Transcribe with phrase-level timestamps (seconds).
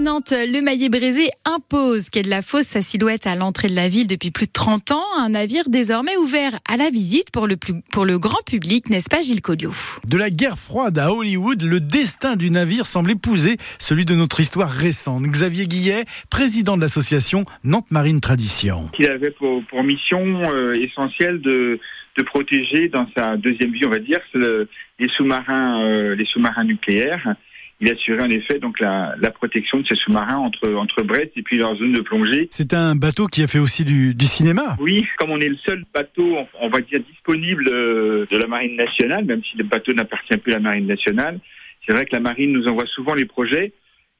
[0.00, 3.74] À Nantes, le maillet brisé impose quai de la Fosse sa silhouette à l'entrée de
[3.74, 5.04] la ville depuis plus de 30 ans.
[5.18, 9.10] Un navire désormais ouvert à la visite pour le, plus, pour le grand public, n'est-ce
[9.10, 9.72] pas Gilles Collio
[10.06, 14.40] De la guerre froide à Hollywood, le destin du navire semble épouser celui de notre
[14.40, 15.22] histoire récente.
[15.24, 18.88] Xavier Guillet, président de l'association Nantes Marine Tradition.
[18.98, 21.78] Il avait pour, pour mission euh, essentielle de,
[22.16, 27.34] de protéger dans sa deuxième vie, on va dire, les sous-marins, euh, les sous-marins nucléaires
[27.80, 31.42] il assurait en effet donc la, la protection de ces sous-marins entre entre Brest et
[31.42, 32.46] puis leur zone de plongée.
[32.50, 34.76] C'est un bateau qui a fait aussi du, du, cinéma.
[34.80, 38.76] Oui, comme on est le seul bateau, on va dire disponible euh, de la marine
[38.76, 41.40] nationale, même si le bateau n'appartient plus à la marine nationale.
[41.86, 43.72] C'est vrai que la marine nous envoie souvent les projets.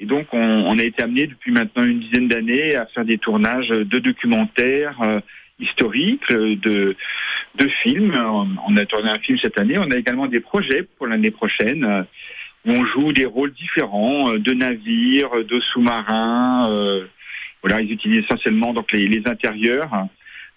[0.00, 3.18] Et donc, on, on a été amené depuis maintenant une dizaine d'années à faire des
[3.18, 5.20] tournages de documentaires euh,
[5.60, 6.96] historiques, euh, de,
[7.54, 8.14] de films.
[8.66, 9.78] On a tourné un film cette année.
[9.78, 12.04] On a également des projets pour l'année prochaine
[12.66, 16.70] on joue des rôles différents euh, de navires, de sous-marins.
[16.70, 17.04] Euh,
[17.62, 20.08] voilà, ils utilisent essentiellement donc les, les intérieurs.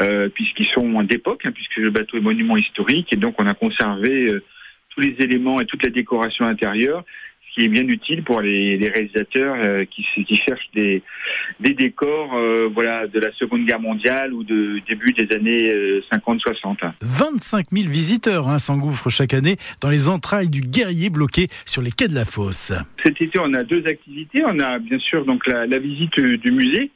[0.00, 3.54] Euh, puisqu'ils sont d'époque, hein, puisque le bateau est monument historique, et donc on a
[3.54, 4.42] conservé euh,
[4.90, 7.04] tous les éléments et toute la décoration intérieure
[7.52, 11.02] qui est bien utile pour les, les réalisateurs euh, qui, qui, cherchent des,
[11.60, 15.72] des décors euh, voilà, de la Seconde Guerre mondiale ou de début des années
[16.12, 16.92] 50-60.
[17.02, 21.90] 25 000 visiteurs hein, s'engouffrent chaque année dans les entrailles du guerrier bloqué sur les
[21.90, 22.72] quais de la fosse.
[23.04, 24.42] Cet été, on a deux activités.
[24.46, 26.90] On a bien sûr donc la, la visite du musée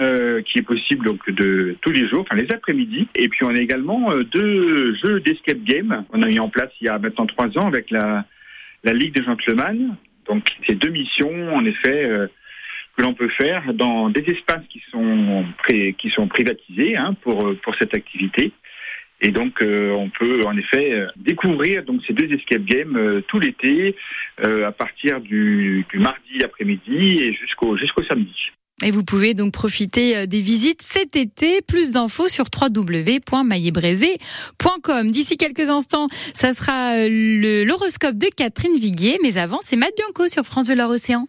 [0.00, 3.06] euh, qui est possible donc de tous les jours, enfin les après-midi.
[3.14, 6.04] Et puis on a également euh, deux jeux d'escape game.
[6.12, 8.24] On a mis en place il y a maintenant trois ans avec la
[8.86, 9.96] la Ligue des Gentlemen.
[10.28, 12.26] Donc, c'est deux missions, en effet, euh,
[12.96, 17.74] que l'on peut faire dans des espaces qui sont, qui sont privatisés hein, pour, pour
[17.78, 18.52] cette activité.
[19.22, 23.22] Et donc, euh, on peut en effet euh, découvrir donc ces deux escape games euh,
[23.28, 23.96] tout l'été,
[24.42, 28.50] à partir du, du mardi après-midi et jusqu'au jusqu'au samedi.
[28.84, 31.62] Et vous pouvez donc profiter des visites cet été.
[31.62, 35.10] Plus d'infos sur www.mailletbrésé.com.
[35.10, 39.16] D'ici quelques instants, ça sera l'horoscope de Catherine Viguier.
[39.22, 41.26] Mais avant, c'est Matt Bianco sur France de l'Océan.